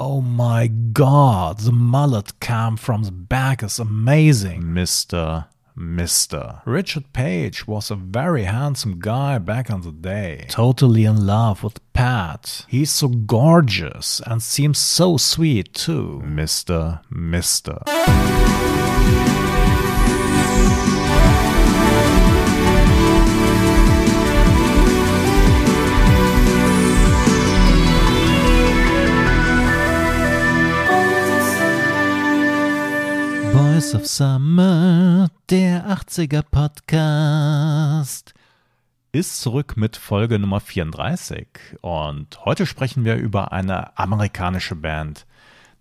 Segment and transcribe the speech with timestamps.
[0.00, 4.62] Oh my god, the mullet cam from the back is amazing.
[4.62, 5.46] Mr.
[5.76, 6.62] Mr.
[6.64, 10.46] Richard Page was a very handsome guy back in the day.
[10.50, 12.64] Totally in love with Pat.
[12.68, 16.22] He's so gorgeous and seems so sweet too.
[16.24, 17.00] Mr.
[17.12, 17.82] Mr.
[33.78, 38.34] Voice of Summer, der 80er Podcast,
[39.12, 41.46] ist zurück mit Folge Nummer 34
[41.80, 45.26] und heute sprechen wir über eine amerikanische Band,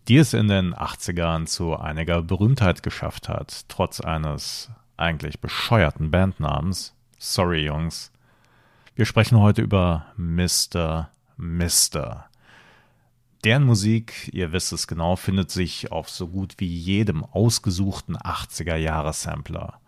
[0.07, 6.93] die es in den 80ern zu einiger Berühmtheit geschafft hat, trotz eines eigentlich bescheuerten Bandnamens.
[7.17, 8.11] Sorry, Jungs.
[8.93, 11.09] Wir sprechen heute über Mr.
[11.35, 12.26] Mister.
[13.43, 19.79] Deren Musik, ihr wisst es genau, findet sich auf so gut wie jedem ausgesuchten 80er-Jahre-Sampler.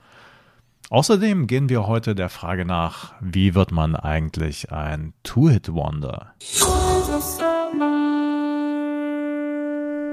[0.92, 6.34] Außerdem gehen wir heute der Frage nach, wie wird man eigentlich ein Two-Hit-Wonder?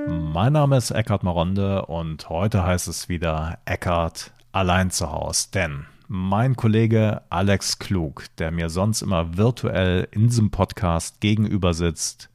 [0.08, 5.84] Mein Name ist Eckhard Maronde und heute heißt es wieder Eckhard allein zu Hause, denn
[6.08, 12.30] mein Kollege Alex Klug, der mir sonst immer virtuell in diesem Podcast gegenüber sitzt,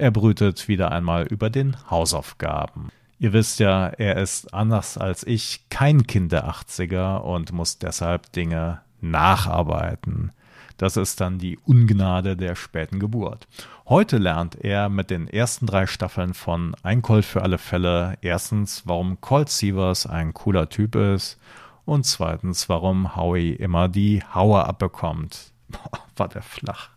[0.00, 2.88] er brütet wieder einmal über den Hausaufgaben.
[3.18, 8.32] Ihr wisst ja, er ist anders als ich kein Kind der 80er und muss deshalb
[8.32, 10.32] Dinge nacharbeiten.
[10.78, 13.46] Das ist dann die Ungnade der späten Geburt.
[13.86, 18.84] Heute lernt er mit den ersten drei Staffeln von Ein Colt für alle Fälle erstens,
[18.86, 21.38] warum Colt Sievers ein cooler Typ ist
[21.84, 25.52] und zweitens, warum Howie immer die Hauer abbekommt.
[25.68, 26.88] Boah, war der flach.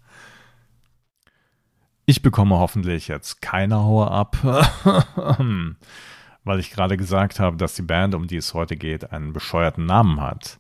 [2.05, 4.35] Ich bekomme hoffentlich jetzt keine Haue ab,
[6.43, 9.85] weil ich gerade gesagt habe, dass die Band, um die es heute geht, einen bescheuerten
[9.85, 10.59] Namen hat.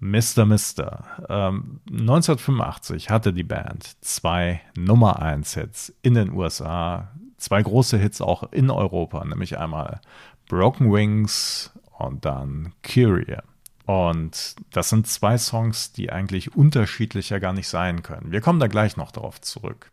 [0.00, 0.46] Mr.
[0.46, 1.04] Mister.
[1.28, 8.20] Ähm, 1985 hatte die Band zwei Nummer 1 Hits in den USA, zwei große Hits
[8.20, 10.00] auch in Europa, nämlich einmal
[10.48, 13.36] Broken Wings und dann Curie.
[13.84, 18.32] Und das sind zwei Songs, die eigentlich unterschiedlicher gar nicht sein können.
[18.32, 19.91] Wir kommen da gleich noch darauf zurück.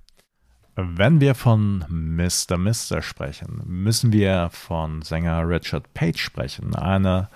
[0.75, 2.57] Wenn wir von Mr.
[2.57, 6.75] Mister sprechen, müssen wir von Sänger Richard Page sprechen.
[6.75, 7.29] Eine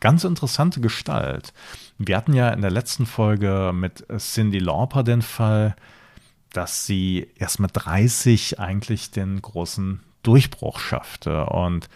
[0.00, 1.52] ganz interessante Gestalt.
[1.98, 5.76] Wir hatten ja in der letzten Folge mit Cindy Lauper den Fall,
[6.52, 11.46] dass sie erst mit 30 eigentlich den großen Durchbruch schaffte.
[11.46, 11.88] Und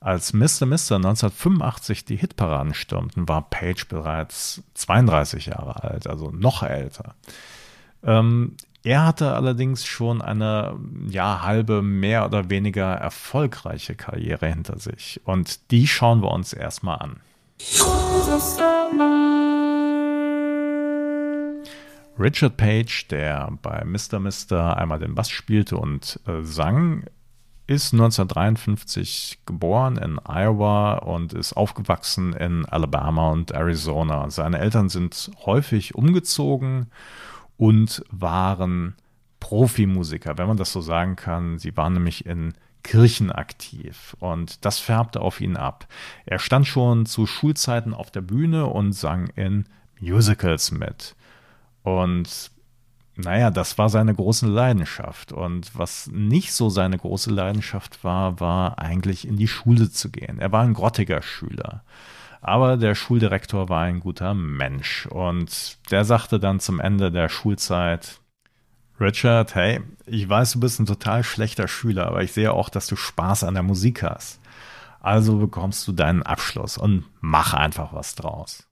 [0.00, 0.66] als Mr.
[0.66, 7.14] Mister 1985 die Hitparaden stürmten, war Page bereits 32 Jahre alt, also noch älter.
[8.04, 10.78] Ähm, er hatte allerdings schon eine
[11.08, 15.20] ja, halbe, mehr oder weniger erfolgreiche Karriere hinter sich.
[15.24, 17.20] Und die schauen wir uns erstmal an.
[22.18, 24.18] Richard Page, der bei Mr.
[24.20, 27.04] Mister einmal den Bass spielte und äh, sang,
[27.66, 34.30] ist 1953 geboren in Iowa und ist aufgewachsen in Alabama und Arizona.
[34.30, 36.90] Seine Eltern sind häufig umgezogen
[37.58, 38.94] und waren
[39.40, 41.58] Profimusiker, wenn man das so sagen kann.
[41.58, 45.86] Sie waren nämlich in Kirchen aktiv und das färbte auf ihn ab.
[46.24, 49.66] Er stand schon zu Schulzeiten auf der Bühne und sang in
[50.00, 51.14] Musicals mit.
[51.82, 52.50] Und
[53.16, 55.32] naja, das war seine große Leidenschaft.
[55.32, 60.38] Und was nicht so seine große Leidenschaft war, war eigentlich in die Schule zu gehen.
[60.38, 61.82] Er war ein grottiger Schüler.
[62.40, 68.20] Aber der Schuldirektor war ein guter Mensch und der sagte dann zum Ende der Schulzeit,
[69.00, 72.86] Richard, hey, ich weiß, du bist ein total schlechter Schüler, aber ich sehe auch, dass
[72.86, 74.40] du Spaß an der Musik hast.
[75.00, 78.67] Also bekommst du deinen Abschluss und mach einfach was draus.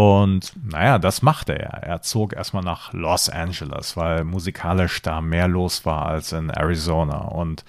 [0.00, 1.82] Und naja, das machte er.
[1.82, 7.18] Er zog erstmal nach Los Angeles, weil musikalisch da mehr los war als in Arizona.
[7.18, 7.66] Und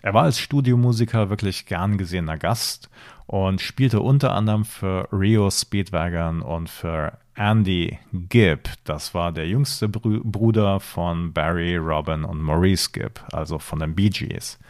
[0.00, 2.88] er war als Studiomusiker wirklich gern gesehener Gast
[3.26, 8.68] und spielte unter anderem für Rio Speedwagon und für Andy Gibb.
[8.84, 13.96] Das war der jüngste Br Bruder von Barry, Robin und Maurice Gibb, also von den
[13.96, 14.60] Bee Gees.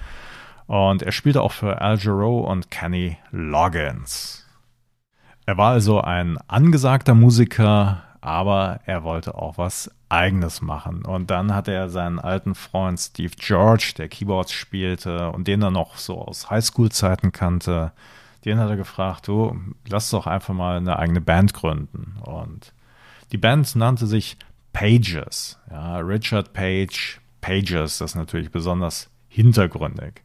[0.67, 4.42] Und er spielte auch für Al Jarreau und Kenny Loggins.
[5.45, 11.05] Er war also ein angesagter Musiker, aber er wollte auch was Eigenes machen.
[11.05, 15.71] Und dann hatte er seinen alten Freund Steve George, der Keyboards spielte und den er
[15.71, 17.93] noch so aus Highschool-Zeiten kannte,
[18.45, 19.57] den hat er gefragt, du,
[19.89, 22.17] lass doch einfach mal eine eigene Band gründen.
[22.23, 22.73] Und
[23.31, 24.37] die Band nannte sich
[24.73, 25.59] Pages.
[25.71, 30.23] Ja, Richard Page, Pages, das ist natürlich besonders hintergründig.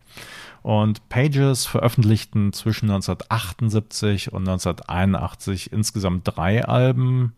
[0.61, 7.33] Und Pages veröffentlichten zwischen 1978 und 1981 insgesamt drei Alben,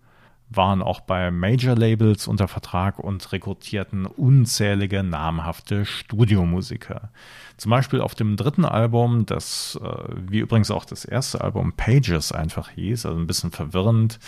[0.50, 7.10] waren auch bei Major-Labels unter Vertrag und rekrutierten unzählige namhafte Studiomusiker.
[7.58, 9.90] Zum Beispiel auf dem dritten Album, das äh,
[10.28, 14.20] wie übrigens auch das erste Album Pages einfach hieß, also ein bisschen verwirrend,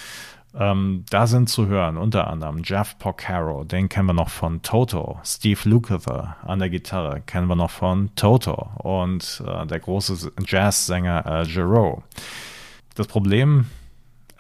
[0.54, 5.20] ähm, da sind zu hören unter anderem Jeff Porcaro, den kennen wir noch von Toto,
[5.24, 11.26] Steve Lukather an der Gitarre kennen wir noch von Toto und äh, der große Jazzsänger
[11.26, 12.04] äh, Giro.
[12.96, 13.68] Das Problem,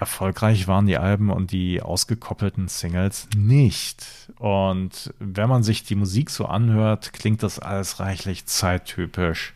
[0.01, 4.05] erfolgreich waren die Alben und die ausgekoppelten Singles nicht.
[4.37, 9.53] Und wenn man sich die Musik so anhört, klingt das alles reichlich zeittypisch.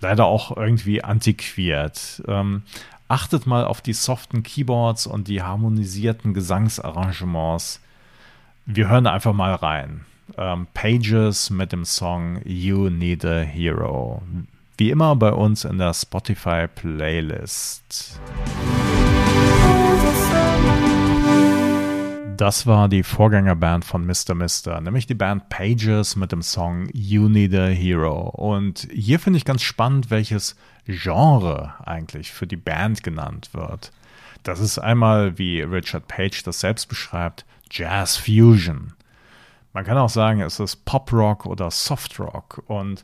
[0.00, 2.22] Leider auch irgendwie antiquiert.
[2.26, 2.62] Ähm,
[3.08, 7.80] Achtet mal auf die soften Keyboards und die harmonisierten Gesangsarrangements.
[8.66, 10.04] Wir hören einfach mal rein.
[10.36, 14.20] Ähm, Pages mit dem Song You Need a Hero.
[14.76, 16.68] Wie immer bei uns in der Spotify
[22.38, 24.36] Das war die Vorgängerband von Mr.
[24.36, 28.28] Mister, nämlich die Band Pages mit dem Song You Need a Hero.
[28.28, 30.54] Und hier finde ich ganz spannend, welches
[30.86, 33.90] Genre eigentlich für die Band genannt wird.
[34.44, 38.92] Das ist einmal, wie Richard Page das selbst beschreibt, Jazz Fusion.
[39.72, 42.62] Man kann auch sagen, es ist Pop Rock oder Soft Rock.
[42.68, 43.02] Und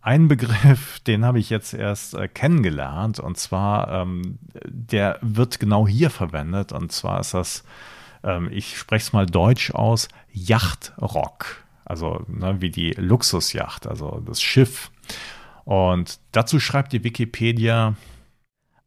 [0.00, 5.86] ein Begriff, den habe ich jetzt erst äh, kennengelernt, und zwar, ähm, der wird genau
[5.86, 7.62] hier verwendet, und zwar ist das,
[8.24, 11.62] ähm, ich spreche es mal deutsch aus, Yachtrock.
[11.84, 14.90] Also ne, wie die Luxusjacht, also das Schiff.
[15.64, 17.94] Und dazu schreibt die Wikipedia,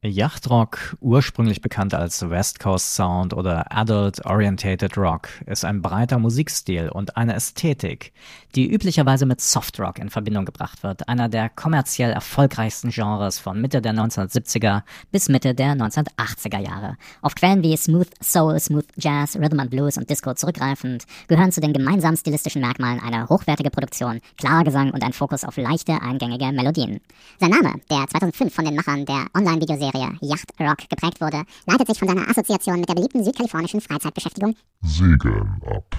[0.05, 6.89] Yachtrock, ursprünglich bekannt als West Coast Sound oder Adult Orientated Rock, ist ein breiter Musikstil
[6.89, 8.13] und eine Ästhetik,
[8.55, 13.81] die üblicherweise mit Softrock in Verbindung gebracht wird, einer der kommerziell erfolgreichsten Genres von Mitte
[13.81, 16.97] der 1970er bis Mitte der 1980er Jahre.
[17.21, 21.61] Auf Quellen wie Smooth Soul, Smooth Jazz, Rhythm and Blues und Disco zurückgreifend, gehören zu
[21.61, 26.51] den gemeinsamen stilistischen Merkmalen eine hochwertige Produktion, klarer Gesang und ein Fokus auf leichte, eingängige
[26.51, 27.01] Melodien.
[27.39, 31.87] Sein Name, der 2005 von den Machern der Online-Videoserie Serie Yacht Rock geprägt wurde, leitet
[31.87, 35.95] sich von seiner Assoziation mit der beliebten südkalifornischen Freizeitbeschäftigung Segeln ab.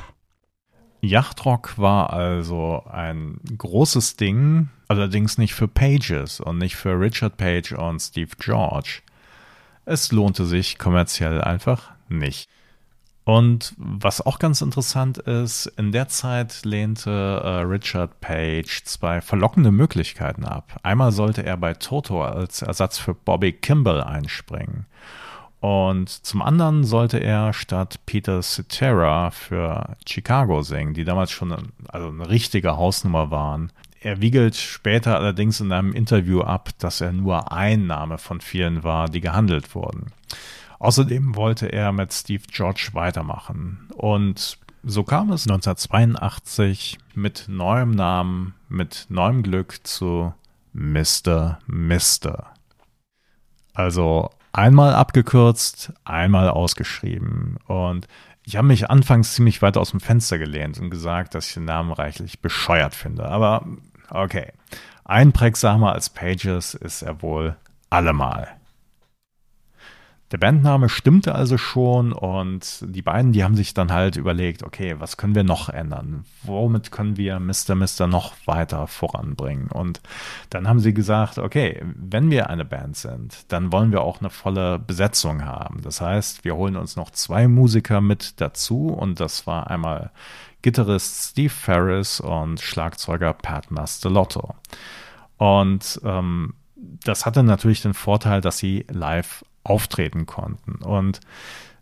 [1.00, 7.72] Yachtrock war also ein großes Ding, allerdings nicht für Pages und nicht für Richard Page
[7.72, 9.02] und Steve George.
[9.84, 12.48] Es lohnte sich kommerziell einfach nicht.
[13.26, 19.72] Und was auch ganz interessant ist, in der Zeit lehnte äh, Richard Page zwei verlockende
[19.72, 20.78] Möglichkeiten ab.
[20.84, 24.86] Einmal sollte er bei Toto als Ersatz für Bobby Kimball einspringen.
[25.58, 31.64] Und zum anderen sollte er statt Peter Cetera für Chicago singen, die damals schon eine,
[31.88, 33.72] also eine richtige Hausnummer waren.
[33.98, 38.84] Er wiegelt später allerdings in einem Interview ab, dass er nur ein Name von vielen
[38.84, 40.12] war, die gehandelt wurden.
[40.78, 43.88] Außerdem wollte er mit Steve George weitermachen.
[43.94, 50.32] Und so kam es 1982 mit neuem Namen, mit neuem Glück zu
[50.72, 51.58] Mr.
[51.66, 52.52] Mister.
[53.74, 57.58] Also einmal abgekürzt, einmal ausgeschrieben.
[57.66, 58.06] Und
[58.44, 61.64] ich habe mich anfangs ziemlich weit aus dem Fenster gelehnt und gesagt, dass ich den
[61.64, 63.26] Namen reichlich bescheuert finde.
[63.26, 63.66] Aber
[64.10, 64.52] okay,
[65.04, 67.56] einprägsamer als Pages ist er wohl
[67.90, 68.55] allemal.
[70.32, 74.96] Der Bandname stimmte also schon und die beiden, die haben sich dann halt überlegt, okay,
[74.98, 76.24] was können wir noch ändern?
[76.42, 77.76] Womit können wir Mr.
[77.76, 79.68] Mister noch weiter voranbringen?
[79.68, 80.00] Und
[80.50, 84.30] dann haben sie gesagt, okay, wenn wir eine Band sind, dann wollen wir auch eine
[84.30, 85.80] volle Besetzung haben.
[85.82, 90.10] Das heißt, wir holen uns noch zwei Musiker mit dazu und das war einmal
[90.62, 94.56] Gitarrist Steve Ferris und Schlagzeuger Pat Mastelotto.
[95.36, 100.76] Und ähm, das hatte natürlich den Vorteil, dass sie live auftreten konnten.
[100.84, 101.20] Und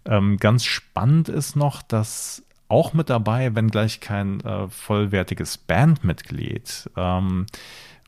[0.07, 6.91] ähm, ganz spannend ist noch, dass auch mit dabei, wenn gleich kein äh, vollwertiges Bandmitglied,
[6.97, 7.47] ähm,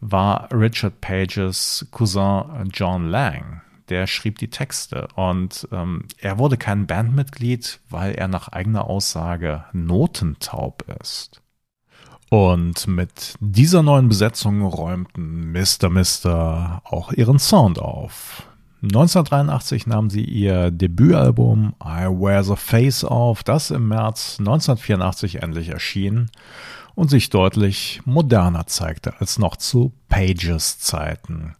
[0.00, 3.62] war Richard Pages Cousin John Lang.
[3.88, 9.64] Der schrieb die Texte und ähm, er wurde kein Bandmitglied, weil er nach eigener Aussage
[9.72, 11.40] notentaub ist.
[12.28, 15.88] Und mit dieser neuen Besetzung räumten Mr.
[15.88, 18.42] Mister auch ihren Sound auf.
[18.82, 25.70] 1983 nahm sie ihr Debütalbum I Wear the Face auf, das im März 1984 endlich
[25.70, 26.30] erschien
[26.94, 31.56] und sich deutlich moderner zeigte als noch zu Pages Zeiten.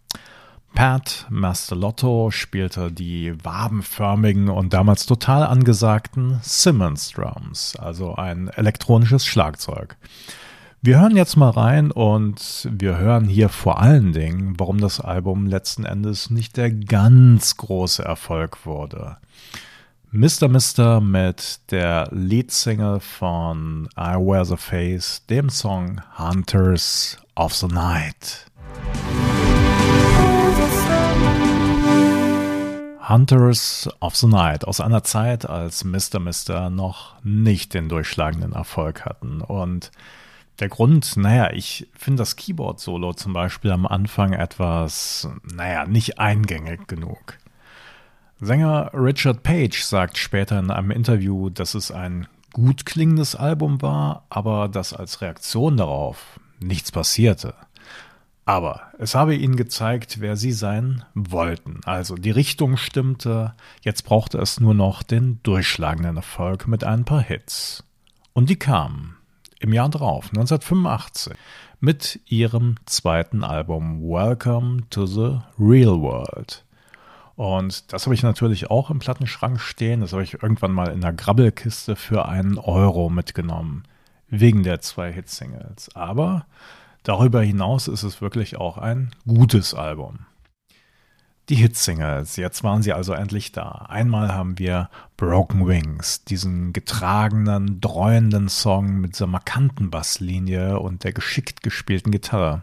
[0.74, 9.96] Pat Mastelotto spielte die wabenförmigen und damals total angesagten Simmons Drums, also ein elektronisches Schlagzeug.
[10.86, 15.46] Wir hören jetzt mal rein und wir hören hier vor allen Dingen, warum das Album
[15.46, 19.16] letzten Endes nicht der ganz große Erfolg wurde.
[20.12, 20.46] Mr.
[20.46, 28.46] Mister mit der Leadsingle von I Wear the Face, dem Song Hunters of the Night.
[33.08, 36.20] Hunters of the Night aus einer Zeit, als Mr.
[36.20, 39.90] Mister noch nicht den durchschlagenden Erfolg hatten und
[40.58, 46.88] der Grund, naja, ich finde das Keyboard-Solo zum Beispiel am Anfang etwas, naja, nicht eingängig
[46.88, 47.38] genug.
[48.40, 54.24] Sänger Richard Page sagt später in einem Interview, dass es ein gut klingendes Album war,
[54.30, 57.54] aber dass als Reaktion darauf nichts passierte.
[58.44, 61.80] Aber es habe ihnen gezeigt, wer sie sein wollten.
[61.84, 67.22] Also die Richtung stimmte, jetzt brauchte es nur noch den durchschlagenden Erfolg mit ein paar
[67.22, 67.84] Hits.
[68.32, 69.15] Und die kamen
[69.60, 71.34] im Jahr drauf, 1985,
[71.80, 76.64] mit ihrem zweiten Album Welcome to the Real World.
[77.36, 80.00] Und das habe ich natürlich auch im Plattenschrank stehen.
[80.00, 83.84] Das habe ich irgendwann mal in der Grabbelkiste für einen Euro mitgenommen.
[84.28, 85.94] Wegen der zwei Hitsingles.
[85.94, 86.46] Aber
[87.02, 90.20] darüber hinaus ist es wirklich auch ein gutes Album.
[91.48, 93.86] Die Hitsingles, jetzt waren sie also endlich da.
[93.88, 101.12] Einmal haben wir Broken Wings, diesen getragenen, dreuenden Song mit dieser markanten Basslinie und der
[101.12, 102.62] geschickt gespielten Gitarre.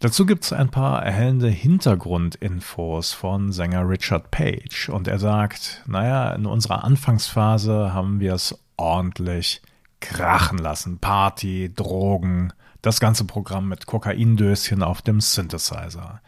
[0.00, 6.32] Dazu gibt es ein paar erhellende Hintergrundinfos von Sänger Richard Page und er sagt, naja,
[6.32, 9.62] in unserer Anfangsphase haben wir es ordentlich
[10.00, 10.98] krachen lassen.
[10.98, 12.52] Party, Drogen,
[12.82, 16.20] das ganze Programm mit Kokaindöschen auf dem Synthesizer.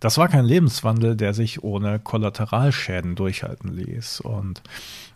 [0.00, 4.20] Das war kein Lebenswandel, der sich ohne Kollateralschäden durchhalten ließ.
[4.20, 4.62] Und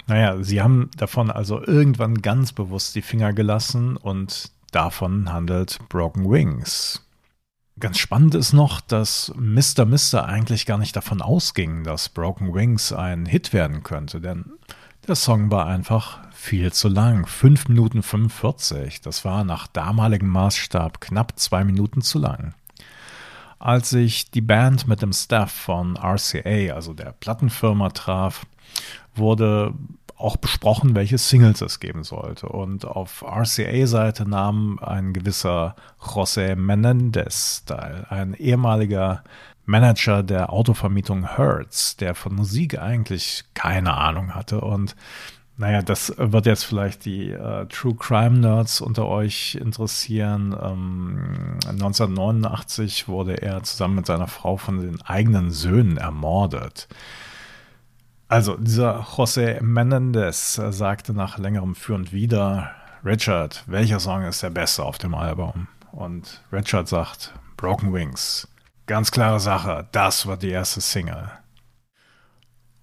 [0.06, 6.30] naja, sie haben davon also irgendwann ganz bewusst die Finger gelassen und davon handelt Broken
[6.30, 7.00] Wings.
[7.80, 9.84] Ganz spannend ist noch, dass Mr.
[9.84, 14.44] Mister eigentlich gar nicht davon ausging, dass Broken Wings ein Hit werden könnte, denn
[15.08, 17.26] der Song war einfach viel zu lang.
[17.26, 19.00] 5 Minuten 45.
[19.00, 22.54] Das war nach damaligem Maßstab knapp zwei Minuten zu lang.
[23.64, 28.44] Als sich die Band mit dem Staff von RCA, also der Plattenfirma, traf,
[29.14, 29.72] wurde
[30.18, 32.46] auch besprochen, welche Singles es geben sollte.
[32.50, 39.24] Und auf RCA-Seite nahm ein gewisser José Menendez teil, ein ehemaliger
[39.64, 44.94] Manager der Autovermietung Hertz, der von Musik eigentlich keine Ahnung hatte und
[45.56, 50.56] naja, das wird jetzt vielleicht die äh, True Crime Nerds unter euch interessieren.
[50.60, 56.88] Ähm, 1989 wurde er zusammen mit seiner Frau von den eigenen Söhnen ermordet.
[58.26, 62.70] Also, dieser José Menendez sagte nach längerem Für und Wider,
[63.04, 65.68] Richard, welcher Song ist der beste auf dem Album?
[65.92, 68.48] Und Richard sagt, Broken Wings.
[68.86, 71.30] Ganz klare Sache, das war die erste Single.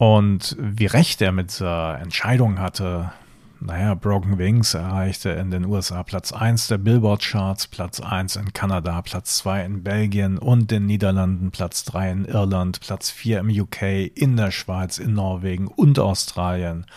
[0.02, 3.12] Und wie recht er mit dieser Entscheidung hatte,
[3.60, 9.04] naja, Broken Wings erreichte in den USA Platz 1 der Billboard-Charts, Platz 1 in Kanada,
[9.04, 14.10] Platz 2 in Belgien und den Niederlanden, Platz 3 in Irland, Platz 4 im UK,
[14.16, 16.88] in der Schweiz, in Norwegen und Australien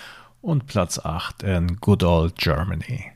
[0.41, 3.13] und Platz 8 in Good Old Germany.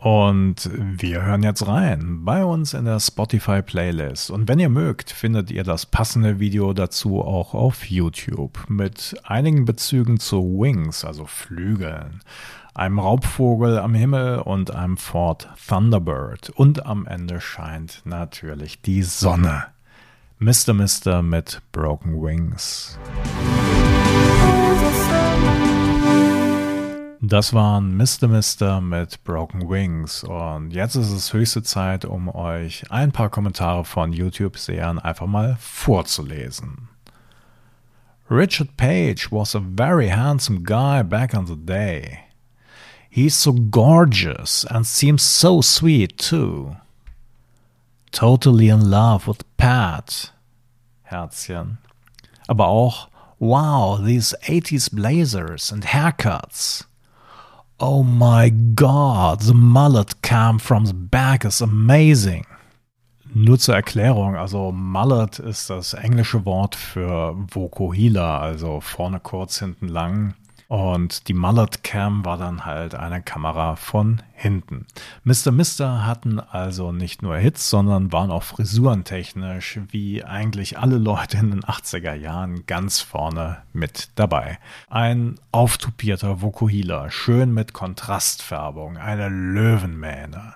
[0.00, 4.30] Und wir hören jetzt rein bei uns in der Spotify Playlist.
[4.30, 9.66] Und wenn ihr mögt, findet ihr das passende Video dazu auch auf YouTube mit einigen
[9.66, 12.22] Bezügen zu Wings, also Flügeln,
[12.72, 16.48] einem Raubvogel am Himmel und einem Ford Thunderbird.
[16.48, 19.66] Und am Ende scheint natürlich die Sonne.
[20.38, 20.72] Mr.
[20.72, 22.98] Mister mit Broken Wings.
[27.30, 28.26] Das waren Mr.
[28.26, 33.84] Mister mit Broken Wings und jetzt ist es höchste Zeit, um euch ein paar Kommentare
[33.84, 36.88] von YouTube-Sehern einfach mal vorzulesen.
[38.28, 42.18] Richard Page was a very handsome guy back in the day.
[43.08, 46.74] He's so gorgeous and seems so sweet too.
[48.10, 50.32] Totally in love with Pat.
[51.04, 51.78] Herzchen.
[52.48, 53.08] Aber auch,
[53.38, 56.86] wow, these 80s blazers and haircuts.
[57.82, 62.44] Oh my god, the mullet came from the back is amazing.
[63.32, 69.88] Nur zur Erklärung, also Mullet ist das englische Wort für Vokuhila, also vorne kurz, hinten
[69.88, 70.34] lang.
[70.70, 74.86] Und die Mullet Cam war dann halt eine Kamera von hinten.
[75.24, 75.50] Mr.
[75.50, 81.50] Mister hatten also nicht nur Hits, sondern waren auch frisurentechnisch wie eigentlich alle Leute in
[81.50, 84.60] den 80er Jahren ganz vorne mit dabei.
[84.88, 90.54] Ein auftupierter Vokuhila, schön mit Kontrastfärbung, eine Löwenmähne.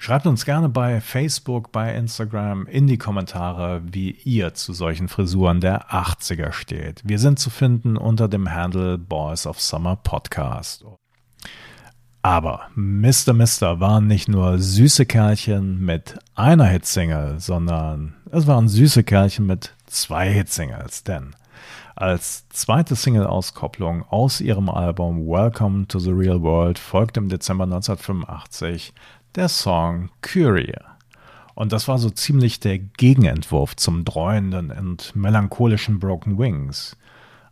[0.00, 5.60] Schreibt uns gerne bei Facebook, bei Instagram in die Kommentare, wie ihr zu solchen Frisuren
[5.60, 7.02] der 80er steht.
[7.04, 10.84] Wir sind zu finden unter dem Handle Boys of Summer Podcast.
[12.22, 13.32] Aber Mr.
[13.32, 19.74] Mister waren nicht nur süße Kerlchen mit einer Hitsingle, sondern es waren süße Kerlchen mit
[19.86, 21.34] zwei Hitsingles, denn
[21.96, 28.94] als zweite Single-Auskopplung aus ihrem Album Welcome to the Real World folgt im Dezember 1985
[29.34, 30.74] der Song Curie.
[31.54, 36.96] Und das war so ziemlich der Gegenentwurf zum dreuenden und melancholischen Broken Wings.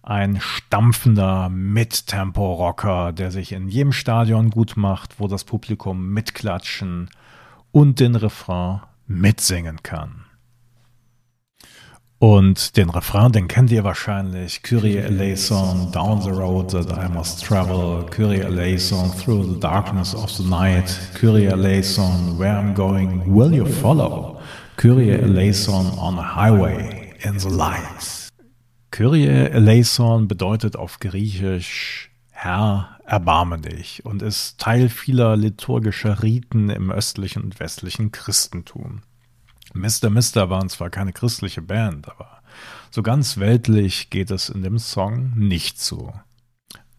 [0.02, 7.10] Ein stampfender Mittempo-Rocker, der sich in jedem Stadion gut macht, wo das Publikum mitklatschen
[7.72, 10.25] und den Refrain mitsingen kann.
[12.18, 14.62] Und den Refrain, den kennt ihr wahrscheinlich.
[14.62, 18.06] Kyrie eleison, down the road that I must travel.
[18.10, 20.98] Kyrie eleison, through the darkness of the night.
[21.14, 24.40] Kyrie eleison, where I'm going, will you follow?
[24.78, 28.30] Kyrie eleison, on a highway, in the lights.
[28.90, 36.90] Kyrie eleison bedeutet auf Griechisch Herr, erbarme dich und ist Teil vieler liturgischer Riten im
[36.90, 39.02] östlichen und westlichen Christentum.
[39.74, 40.10] Mr.
[40.10, 42.42] Mister waren zwar keine christliche Band, aber
[42.90, 46.12] so ganz weltlich geht es in dem Song nicht zu.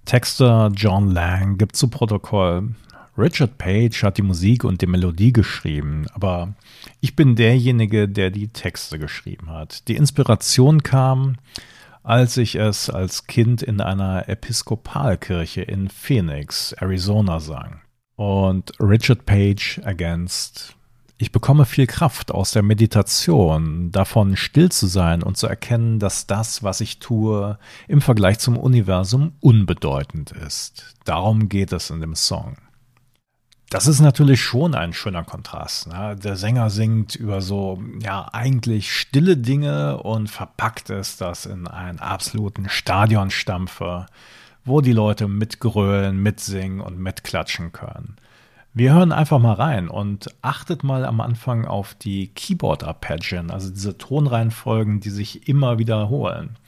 [0.05, 2.75] Texter John Lang gibt zu Protokoll,
[3.17, 6.53] Richard Page hat die Musik und die Melodie geschrieben, aber
[7.01, 9.87] ich bin derjenige, der die Texte geschrieben hat.
[9.87, 11.37] Die Inspiration kam,
[12.03, 17.81] als ich es als Kind in einer Episkopalkirche in Phoenix, Arizona sang.
[18.15, 20.76] Und Richard Page ergänzt,
[21.17, 26.27] ich bekomme viel Kraft aus der Meditation, davon still zu sein und zu erkennen, dass
[26.27, 27.57] das, was ich tue,
[27.87, 30.95] im Vergleich zum Universum unbedeutend ist.
[31.05, 32.57] Darum geht es in dem Song.
[33.69, 35.87] Das ist natürlich schon ein schöner Kontrast.
[35.87, 36.15] Ne?
[36.15, 41.99] Der Sänger singt über so, ja, eigentlich stille Dinge und verpackt es das in einen
[41.99, 44.05] absoluten Stadionstampfer,
[44.63, 48.15] wo die Leute mitgrölen, mitsingen und mitklatschen können.
[48.79, 53.97] Wir hören einfach mal rein und achtet mal am Anfang auf die Keyboard-Arpeggien, also diese
[53.97, 56.59] Tonreihenfolgen, die sich immer wiederholen.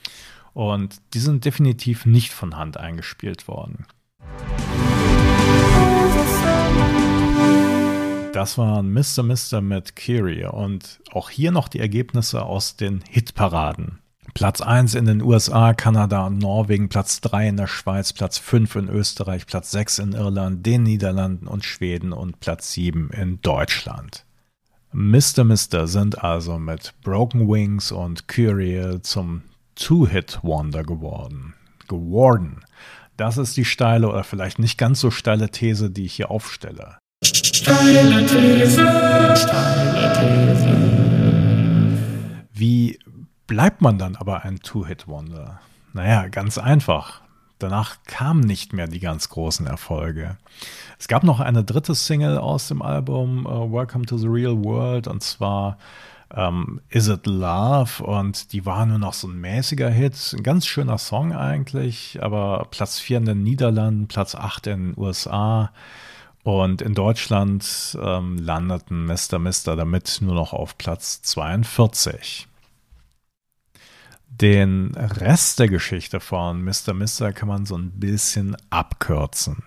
[0.52, 3.86] Und die sind definitiv nicht von Hand eingespielt worden.
[8.32, 9.22] Das war Mr.
[9.22, 14.00] Mister mit Kiri und auch hier noch die Ergebnisse aus den Hitparaden.
[14.34, 18.76] Platz 1 in den USA, Kanada und Norwegen, Platz 3 in der Schweiz, Platz 5
[18.76, 24.24] in Österreich, Platz 6 in Irland, den Niederlanden und Schweden und Platz 7 in Deutschland.
[24.92, 25.44] Mr.
[25.44, 29.42] Mister sind also mit Broken Wings und Curiel zum
[29.76, 31.54] Two-Hit-Wonder geworden.
[31.88, 32.64] Geworden.
[33.16, 36.98] Das ist die steile oder vielleicht nicht ganz so steile These, die ich hier aufstelle.
[37.24, 38.80] Steile These,
[39.36, 41.00] steile These.
[42.52, 42.98] Wie
[43.50, 45.58] bleibt man dann aber ein Two-Hit-Wonder?
[45.92, 47.20] Naja, ganz einfach.
[47.58, 50.36] Danach kamen nicht mehr die ganz großen Erfolge.
[51.00, 55.08] Es gab noch eine dritte Single aus dem Album uh, Welcome to the Real World
[55.08, 55.78] und zwar
[56.32, 60.32] um, ähm, Is It Love und die war nur noch so ein mäßiger Hit.
[60.32, 64.94] Ein ganz schöner Song eigentlich, aber Platz 4 in den Niederlanden, Platz 8 in den
[64.96, 65.72] USA
[66.44, 69.40] und in Deutschland ähm, landeten Mr.
[69.40, 72.46] Mister damit nur noch auf Platz 42.
[74.30, 76.94] Den Rest der Geschichte von Mr.
[76.94, 79.64] Mister kann man so ein bisschen abkürzen.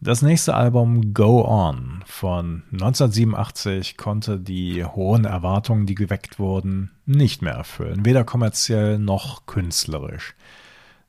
[0.00, 7.42] Das nächste Album Go On von 1987 konnte die hohen Erwartungen, die geweckt wurden, nicht
[7.42, 10.34] mehr erfüllen, weder kommerziell noch künstlerisch.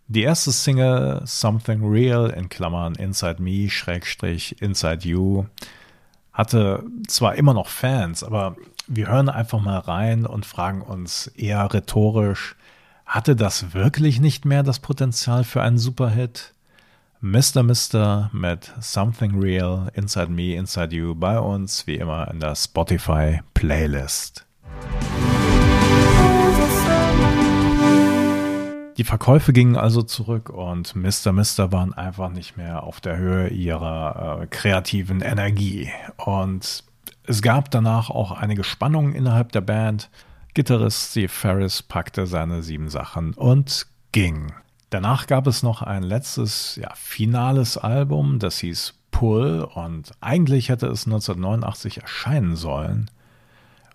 [0.08, 5.46] Die erste Single Something Real in Klammern Inside Me Schrägstrich Inside You
[6.34, 8.58] hatte zwar immer noch Fans, aber
[8.88, 12.56] wir hören einfach mal rein und fragen uns eher rhetorisch,
[13.14, 16.56] hatte das wirklich nicht mehr das Potenzial für einen Superhit?
[17.22, 17.62] Mr.
[17.62, 23.42] Mister mit Something Real, Inside Me, Inside You bei uns, wie immer in der Spotify
[23.54, 24.48] Playlist.
[28.98, 31.34] Die Verkäufe gingen also zurück und Mr.
[31.34, 35.92] Mister waren einfach nicht mehr auf der Höhe ihrer äh, kreativen Energie.
[36.18, 36.84] Und
[37.28, 40.10] es gab danach auch einige Spannungen innerhalb der Band.
[40.54, 44.54] Gitarrist Steve Ferris packte seine sieben Sachen und ging.
[44.92, 50.88] Danach gab es noch ein letztes, ja, finales Album, das hieß Pull und eigentlich hätte
[50.88, 53.10] es 1989 erscheinen sollen,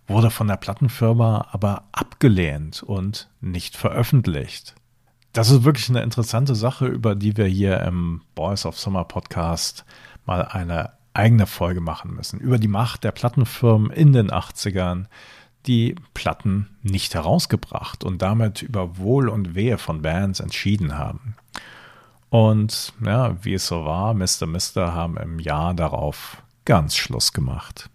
[0.08, 4.74] wurde von der Plattenfirma aber abgelehnt und nicht veröffentlicht.
[5.32, 9.84] Das ist wirklich eine interessante Sache, über die wir hier im Boys of Summer Podcast
[10.24, 12.40] mal eine eigene Folge machen müssen.
[12.40, 15.06] Über die Macht der Plattenfirmen in den 80ern,
[15.68, 21.36] die Platten nicht herausgebracht und damit über Wohl und Wehe von Bands entschieden haben.
[22.30, 24.46] Und ja, wie es so war, Mr.
[24.46, 27.88] Mister haben im Jahr darauf ganz Schluss gemacht.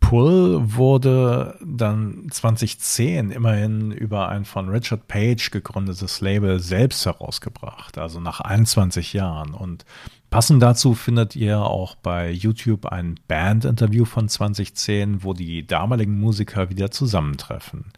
[0.00, 8.18] Pull wurde dann 2010 immerhin über ein von Richard Page gegründetes Label selbst herausgebracht, also
[8.18, 9.54] nach 21 Jahren.
[9.54, 9.84] Und
[10.30, 16.70] Passend dazu findet ihr auch bei YouTube ein Band-Interview von 2010, wo die damaligen Musiker
[16.70, 17.92] wieder zusammentreffen.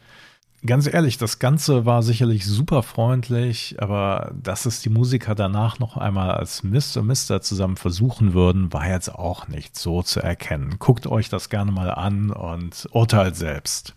[0.65, 5.97] Ganz ehrlich, das Ganze war sicherlich super freundlich, aber dass es die Musiker danach noch
[5.97, 7.03] einmal als Mr.
[7.03, 10.77] Mister zusammen versuchen würden, war jetzt auch nicht so zu erkennen.
[10.79, 13.95] Guckt euch das gerne mal an und urteilt selbst.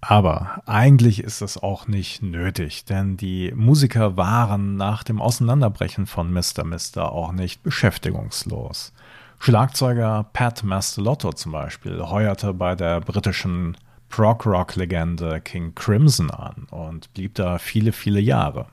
[0.00, 6.32] Aber eigentlich ist es auch nicht nötig, denn die Musiker waren nach dem Auseinanderbrechen von
[6.32, 6.64] Mr.
[6.64, 8.92] Mister auch nicht beschäftigungslos.
[9.40, 13.76] Schlagzeuger Pat Mastelotto zum Beispiel heuerte bei der britischen
[14.08, 18.66] Prog-Rock-Legende King Crimson an und blieb da viele, viele Jahre.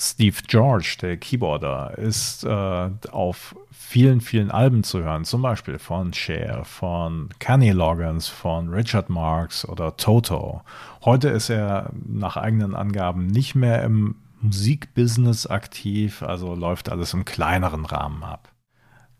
[0.00, 6.12] Steve George, der Keyboarder, ist äh, auf vielen, vielen Alben zu hören, zum Beispiel von
[6.12, 10.62] Cher, von Kenny Loggins, von Richard Marks oder Toto.
[11.04, 17.24] Heute ist er nach eigenen Angaben nicht mehr im Musikbusiness aktiv, also läuft alles im
[17.24, 18.52] kleineren Rahmen ab.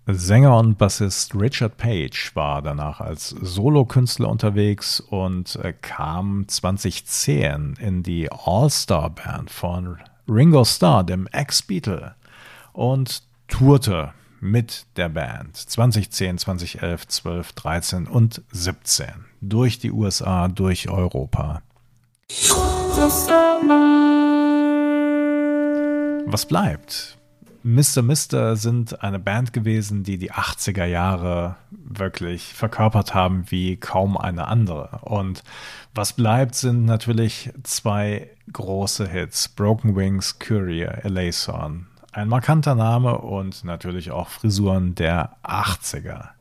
[0.07, 8.31] Sänger und Bassist Richard Page war danach als Solokünstler unterwegs und kam 2010 in die
[8.31, 12.15] All-Star-Band von Ringo Starr, dem Ex-Beatle,
[12.75, 19.07] und tourte mit der Band 2010, 2011, 12, 13 und 17
[19.41, 21.63] durch die USA, durch Europa.
[26.27, 27.18] Was bleibt?
[27.69, 28.01] Mr.
[28.01, 34.49] Mister sind eine Band gewesen, die die 80er Jahre wirklich verkörpert haben wie kaum eine
[34.49, 35.01] andere.
[35.03, 35.45] Und
[35.95, 41.89] was bleibt, sind natürlich zwei große Hits: Broken Wings, Courier, Elason.
[42.11, 46.38] Ein markanter Name und natürlich auch Frisuren der 80er.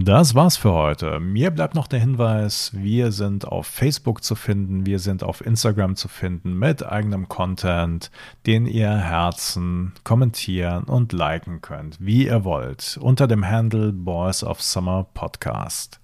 [0.00, 1.20] Das war's für heute.
[1.20, 5.96] Mir bleibt noch der Hinweis, wir sind auf Facebook zu finden, wir sind auf Instagram
[5.96, 8.10] zu finden mit eigenem Content,
[8.46, 14.62] den ihr Herzen kommentieren und liken könnt, wie ihr wollt, unter dem Handle Boys of
[14.62, 16.00] Summer Podcast.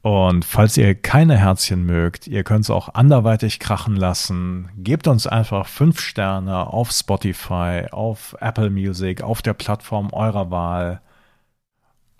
[0.00, 4.68] Und falls ihr keine Herzchen mögt, ihr könnt es auch anderweitig krachen lassen.
[4.78, 11.02] Gebt uns einfach fünf Sterne auf Spotify, auf Apple Music, auf der Plattform eurer Wahl.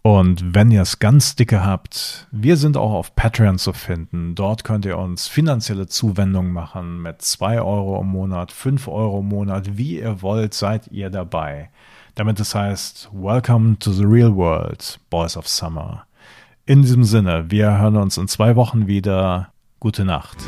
[0.03, 4.35] Und wenn ihr es ganz dicke habt, wir sind auch auf Patreon zu finden.
[4.35, 9.29] Dort könnt ihr uns finanzielle Zuwendungen machen mit zwei Euro im Monat, fünf Euro im
[9.29, 11.71] Monat, wie ihr wollt, seid ihr dabei.
[12.17, 16.05] Damit es heißt, Welcome to the Real World, Boys of Summer.
[16.67, 19.53] In diesem Sinne, wir hören uns in zwei Wochen wieder.
[19.79, 20.39] Gute Nacht.